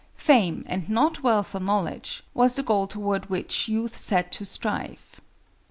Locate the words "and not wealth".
0.65-1.53